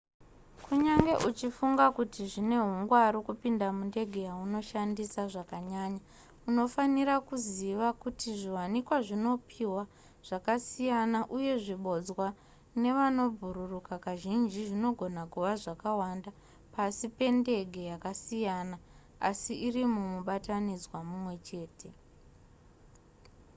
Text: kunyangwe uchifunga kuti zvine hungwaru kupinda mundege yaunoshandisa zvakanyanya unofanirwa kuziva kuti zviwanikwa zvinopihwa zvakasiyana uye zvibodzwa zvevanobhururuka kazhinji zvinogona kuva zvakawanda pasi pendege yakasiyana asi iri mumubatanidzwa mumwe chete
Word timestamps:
kunyangwe 0.65 1.13
uchifunga 1.29 1.85
kuti 1.97 2.21
zvine 2.31 2.57
hungwaru 2.65 3.17
kupinda 3.27 3.67
mundege 3.77 4.19
yaunoshandisa 4.29 5.21
zvakanyanya 5.33 6.01
unofanirwa 6.49 7.15
kuziva 7.27 7.87
kuti 8.01 8.27
zviwanikwa 8.39 8.97
zvinopihwa 9.07 9.83
zvakasiyana 10.27 11.19
uye 11.37 11.53
zvibodzwa 11.63 12.27
zvevanobhururuka 12.81 13.93
kazhinji 14.05 14.59
zvinogona 14.67 15.21
kuva 15.33 15.51
zvakawanda 15.63 16.29
pasi 16.75 17.05
pendege 17.17 17.81
yakasiyana 17.91 18.77
asi 19.29 19.53
iri 19.67 19.83
mumubatanidzwa 19.93 20.97
mumwe 21.09 21.35
chete 21.47 21.89